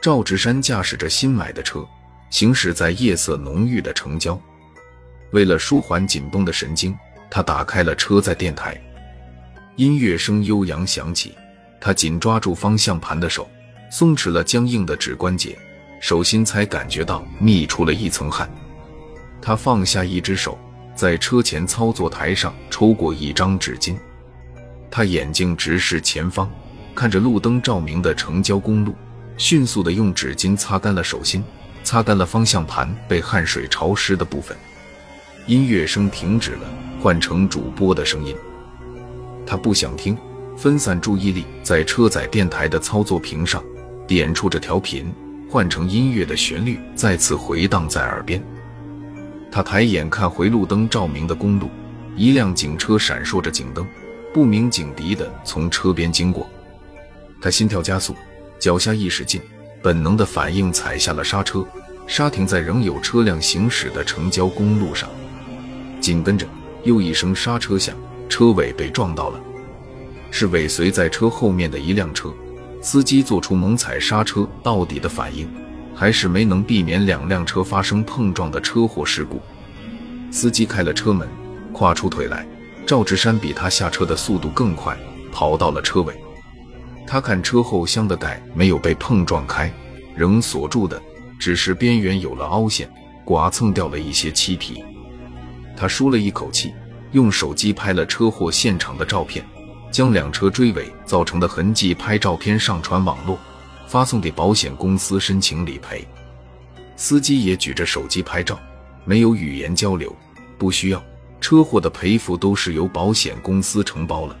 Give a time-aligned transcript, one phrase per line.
[0.00, 1.86] 赵直山驾驶着新买的车，
[2.30, 4.40] 行驶在夜色浓郁的城郊。
[5.32, 6.96] 为了舒缓紧绷的神经，
[7.30, 8.80] 他打开了车载电台，
[9.76, 11.34] 音乐声悠扬响起。
[11.78, 13.48] 他紧抓住方向盘的手，
[13.90, 15.58] 松弛了僵硬的指关节，
[16.00, 18.50] 手心才感觉到密出了一层汗。
[19.42, 20.58] 他放下一只手，
[20.94, 23.96] 在车前操作台上抽过一张纸巾。
[24.90, 26.50] 他眼睛直视前方，
[26.94, 28.94] 看着路灯照明的城郊公路，
[29.40, 31.42] 迅速地用纸巾擦干了手心，
[31.82, 34.54] 擦干了方向盘被汗水潮湿的部分。
[35.46, 36.68] 音乐声停止了，
[37.00, 38.36] 换成主播的声音。
[39.46, 40.16] 他不想听。
[40.58, 43.64] 分散注意力，在车载电台的操作屏上
[44.06, 45.10] 点出着调频，
[45.48, 48.44] 换成音乐的旋律再次回荡在耳边。
[49.50, 51.70] 他抬眼看回路灯照明的公路，
[52.14, 53.86] 一辆警车闪烁着警灯，
[54.34, 56.46] 不明警笛的从车边经过。
[57.40, 58.14] 他心跳加速，
[58.60, 59.40] 脚下一使劲，
[59.82, 61.66] 本能的反应踩下了刹车，
[62.06, 65.08] 刹停在仍有车辆行驶的城郊公路上。
[65.98, 66.46] 紧跟着
[66.84, 67.96] 又一声刹车响，
[68.28, 69.40] 车尾被撞到了。
[70.30, 72.30] 是尾随在车后面的一辆车，
[72.82, 75.48] 司机做出猛踩刹车到底的反应，
[75.94, 79.40] 还是没能避免两辆车发生碰撞的车祸事故。
[80.30, 81.26] 司机开了车门，
[81.72, 82.46] 跨出腿来，
[82.86, 84.94] 赵志山比他下车的速度更快，
[85.32, 86.14] 跑到了车尾。
[87.12, 89.68] 他看车后箱的盖没有被碰撞开，
[90.14, 91.02] 仍锁住的，
[91.40, 92.88] 只是边缘有了凹陷，
[93.24, 94.80] 剐蹭掉了一些漆皮。
[95.76, 96.72] 他舒了一口气，
[97.10, 99.44] 用手机拍了车祸现场的照片。
[99.90, 103.36] 将两车追尾造成的痕迹拍照片上传网络，
[103.88, 106.06] 发送给保险公司申请理赔。
[106.94, 108.56] 司机也举着手机拍照，
[109.04, 110.14] 没有语言交流，
[110.56, 111.02] 不需要。
[111.40, 114.36] 车祸的赔付都是由保险公司承包了。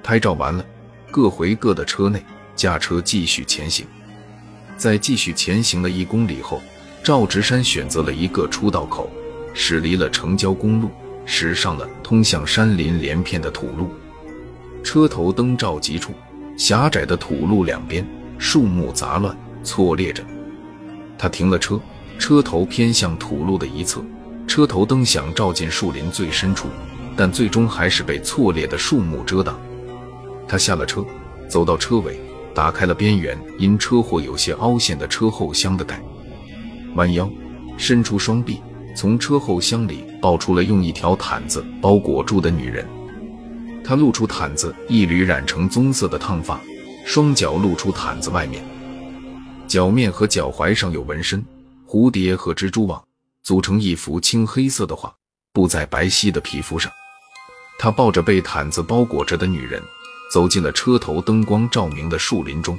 [0.00, 0.64] 拍照完了，
[1.12, 2.24] 各回各的车内，
[2.56, 3.86] 驾车继续前行。
[4.78, 6.62] 在继续前行了一公里后，
[7.04, 9.10] 赵直山选择了一个出道口，
[9.52, 10.90] 驶离了城郊公路，
[11.26, 13.92] 驶上了通向山林连片的土路。
[14.82, 16.14] 车头灯照急处，
[16.56, 18.04] 狭窄的土路两边
[18.38, 20.24] 树木杂乱错列着。
[21.18, 21.78] 他停了车，
[22.18, 24.02] 车头偏向土路的一侧，
[24.48, 26.68] 车头灯想照进树林最深处，
[27.14, 29.60] 但最终还是被错列的树木遮挡。
[30.52, 31.02] 他下了车，
[31.48, 32.20] 走到车尾，
[32.54, 35.98] 打开了边缘因车祸有些凹陷的车后箱的盖，
[36.94, 37.26] 弯腰
[37.78, 38.60] 伸出双臂，
[38.94, 42.86] 从车后箱里抱出了用一条毯子包裹住的女人。
[43.82, 46.60] 他露出毯子一缕染成棕色的烫发，
[47.06, 48.62] 双脚露出毯子外面，
[49.66, 51.42] 脚面和脚踝上有纹身，
[51.88, 53.02] 蝴蝶和蜘蛛网
[53.42, 55.14] 组成一幅青黑色的画，
[55.50, 56.92] 布在白皙的皮肤上。
[57.78, 59.82] 他抱着被毯子包裹着的女人，
[60.32, 62.78] 走进了车头灯光照明的树林中。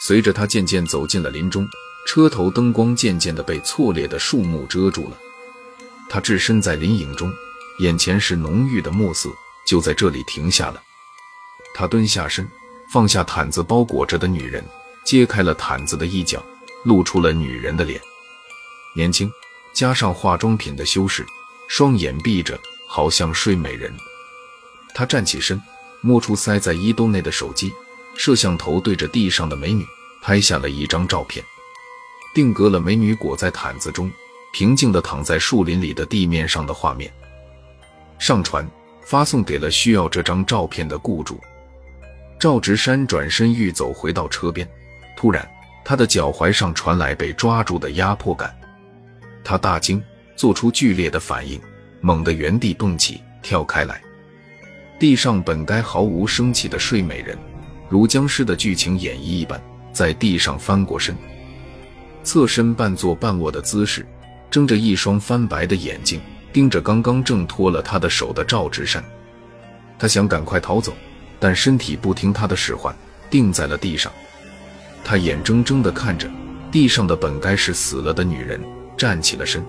[0.00, 1.68] 随着他渐渐走进了林中，
[2.06, 5.16] 车头灯光渐渐地被错列的树木遮住了。
[6.08, 7.32] 他置身在林影中，
[7.78, 9.28] 眼前是浓郁的墨色。
[9.66, 10.82] 就在这里停下了。
[11.74, 12.48] 他蹲下身，
[12.90, 14.64] 放下毯子包裹着的女人，
[15.04, 16.42] 揭开了毯子的一角，
[16.84, 18.00] 露出了女人的脸，
[18.96, 19.30] 年轻，
[19.74, 21.22] 加上化妆品的修饰，
[21.68, 22.58] 双眼闭着，
[22.88, 23.94] 好像睡美人。
[24.94, 25.60] 他站起身，
[26.00, 27.72] 摸出塞在衣兜内的手机，
[28.16, 29.84] 摄像头对着地上的美女
[30.22, 31.44] 拍下了一张照片，
[32.34, 34.10] 定格了美女裹在毯子中，
[34.52, 37.12] 平静地躺在树林里的地面上的画面，
[38.18, 38.68] 上传。
[39.00, 41.40] 发送给了需要这张照片的雇主。
[42.38, 44.68] 赵直山转身欲走回到车边，
[45.16, 45.50] 突然
[45.82, 48.54] 他的脚踝上传来被抓住的压迫感，
[49.42, 50.02] 他大惊，
[50.36, 51.58] 做出剧烈的反应，
[52.02, 53.98] 猛地原地蹦起，跳开来。
[54.98, 57.38] 地上本该毫无生气的睡美人，
[57.88, 59.60] 如僵尸的剧情演绎一般，
[59.92, 61.16] 在地上翻过身，
[62.24, 64.04] 侧身半坐半卧的姿势，
[64.50, 66.20] 睁着一双翻白的眼睛。
[66.50, 69.04] 盯着刚刚挣脱了他的手的赵直山，
[69.98, 70.94] 他想赶快逃走，
[71.38, 72.92] 但身体不听他的使唤，
[73.28, 74.10] 定在了地上。
[75.04, 76.28] 他眼睁睁地看着
[76.72, 78.60] 地上的本该是死了的女人
[78.96, 79.62] 站起了身，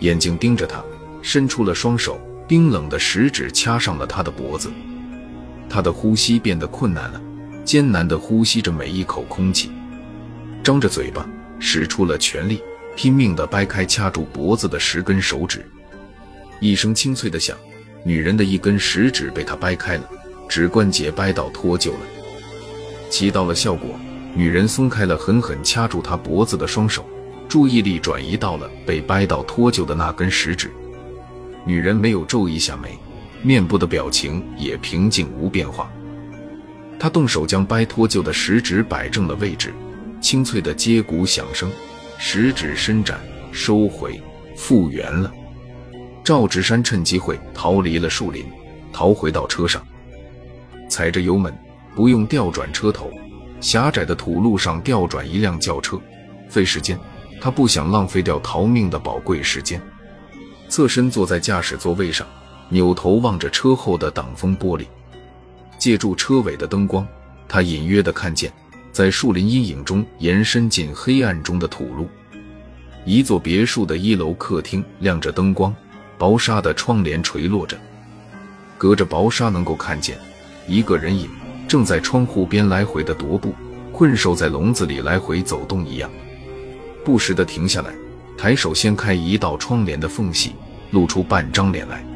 [0.00, 0.82] 眼睛盯着他，
[1.22, 4.70] 伸出了双手，冰冷的食指掐上了他的脖子。
[5.68, 7.20] 他的呼吸变得困难了，
[7.62, 9.70] 艰难地呼吸着每一口空气，
[10.64, 11.28] 张着嘴巴，
[11.60, 12.62] 使出了全力。
[12.96, 15.64] 拼命地掰开掐住脖子的十根手指，
[16.58, 17.56] 一声清脆的响，
[18.02, 20.10] 女人的一根食指被他掰开了，
[20.48, 22.00] 指关节掰到脱臼了，
[23.08, 23.90] 起到了效果。
[24.34, 27.06] 女人松开了狠狠掐住他脖子的双手，
[27.48, 30.68] 注意力转移到了被掰到脱臼的那根食指。
[31.68, 32.98] 女人没有皱一下眉，
[33.42, 35.92] 面部的表情也平静无变化。
[36.98, 39.74] 他动手将掰脱臼的食指摆正了位置，
[40.18, 41.70] 清脆的接骨响声，
[42.16, 43.20] 食指伸展，
[43.52, 44.18] 收回，
[44.56, 45.30] 复原了。
[46.24, 48.46] 赵志山趁机会逃离了树林，
[48.90, 49.86] 逃回到车上，
[50.88, 51.54] 踩着油门，
[51.94, 53.10] 不用调转车头，
[53.60, 56.00] 狭窄的土路上调转一辆轿车，
[56.48, 56.98] 费时间。
[57.42, 59.80] 他不想浪费掉逃命的宝贵时间，
[60.68, 62.26] 侧身坐在驾驶座位上，
[62.68, 64.86] 扭头望着车后的挡风玻璃，
[65.78, 67.06] 借助车尾的灯光，
[67.48, 68.52] 他隐约的看见，
[68.92, 72.08] 在树林阴影中延伸进黑暗中的土路。
[73.04, 75.74] 一座别墅的一楼客厅亮着灯光，
[76.18, 77.78] 薄纱的窗帘垂落着，
[78.76, 80.18] 隔着薄纱能够看见
[80.66, 81.30] 一个人影
[81.66, 83.54] 正在窗户边来回的踱步，
[83.92, 86.10] 困兽在笼子里来回走动一样。
[87.04, 87.94] 不时的停下来，
[88.38, 90.52] 抬手掀开一道窗帘的缝隙，
[90.92, 92.06] 露出半张脸来，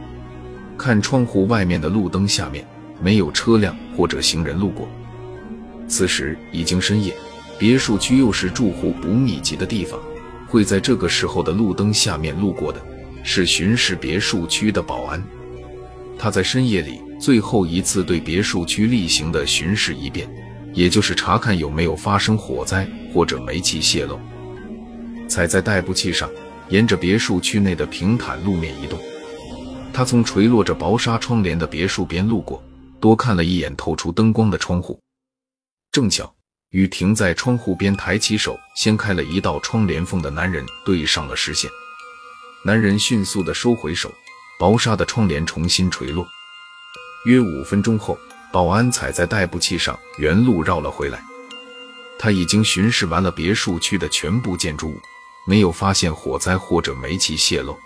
[0.78, 2.64] 看窗户外面的路灯下面
[3.02, 4.88] 没有车辆或者行人路过。
[5.88, 7.12] 此时已经深夜，
[7.58, 9.98] 别墅区又是住户不密集的地方，
[10.46, 12.80] 会在这个时候的路灯下面路过的
[13.24, 15.20] 是巡视别墅区的保安。
[16.16, 20.30] 他在深夜里最后一次对别墅区例行的巡视一遍，
[20.72, 24.20] 也就是查看有没有发生火灾或者煤气泄漏。
[25.28, 26.30] 踩在代步器上，
[26.68, 29.00] 沿着别墅区内的平坦路面移动。
[29.92, 32.62] 他从垂落着薄纱窗帘的别墅边路过，
[33.00, 34.98] 多看了一眼透出灯光的窗户，
[35.90, 36.34] 正巧
[36.70, 41.70] 与停在窗户边抬起手掀开了一道窗帘缝的男人对上了视线。
[42.64, 44.10] 男人迅速地收回手，
[44.58, 46.26] 薄纱的窗帘重新垂落。
[47.26, 48.18] 约五分钟后，
[48.50, 51.22] 保安踩在代步器上原路绕了回来。
[52.18, 55.00] 他已经巡视完了别墅区的全部建筑物。
[55.44, 57.78] 没有发现火灾或者煤气泄漏。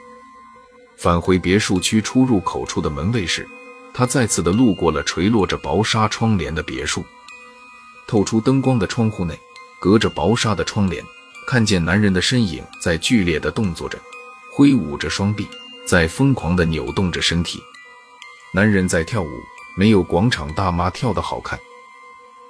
[0.97, 3.47] 返回别墅区出入口处的门卫时，
[3.93, 7.05] 他再次的路过了垂落着薄纱窗帘的别墅。
[8.06, 9.38] 透出灯光的窗户内，
[9.81, 11.05] 隔着薄纱的窗帘，
[11.47, 13.99] 看见男人的身影在剧烈的动作着，
[14.55, 15.47] 挥舞着双臂，
[15.87, 17.61] 在疯狂的扭动着身体。
[18.52, 19.41] 男人在跳舞，
[19.76, 21.59] 没有广场大妈跳的好看。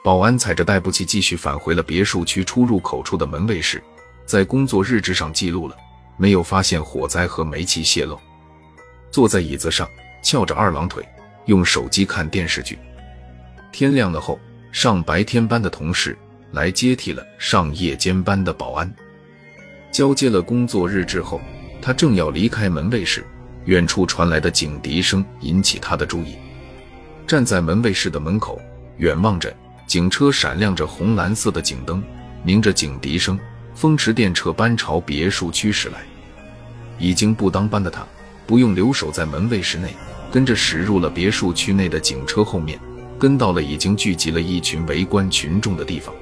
[0.05, 3.82] 保安踩着代步器继续返回了别墅区出入口处的门卫室。
[4.26, 5.76] 在工作日志上记录了，
[6.17, 8.20] 没有发现火灾和煤气泄漏。
[9.11, 9.88] 坐在椅子上，
[10.23, 11.06] 翘着二郎腿，
[11.44, 12.76] 用手机看电视剧。
[13.73, 14.38] 天亮了后，
[14.73, 16.19] 上白天班的同事
[16.50, 18.93] 来接替了上夜间班的保安。
[19.93, 21.40] 交接了工作日志后，
[21.81, 23.25] 他正要离开门卫室，
[23.64, 26.37] 远处传来的警笛声引起他的注意。
[27.26, 28.61] 站在门卫室的门口，
[28.99, 29.55] 远望着
[29.87, 32.02] 警车闪亮着红蓝色的警灯，
[32.43, 33.38] 鸣着警笛声。
[33.76, 35.99] 风驰电掣般朝别墅区驶来，
[36.99, 38.02] 已经不当班的他
[38.46, 39.94] 不用留守在门卫室内，
[40.32, 42.81] 跟着驶入了别墅区内的警车后面，
[43.19, 46.14] 跟到了已经聚集了一群围观群众的地方。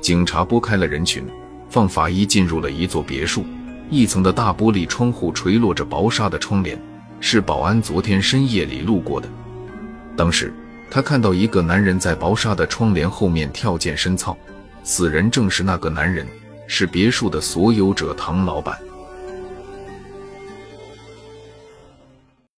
[0.00, 1.24] 警察拨开了人群，
[1.70, 3.46] 放法医进入了一座别墅，
[3.88, 6.76] 一层的大玻璃窗户垂落着薄纱的窗帘，
[7.20, 9.28] 是保安昨天深夜里路过的。
[10.16, 10.52] 当时
[10.90, 14.36] 他看到一个男人在薄纱的窗帘后面跳健身操，
[14.82, 16.26] 此人正是那个男人。
[16.66, 18.85] 是别墅的所有者唐老板。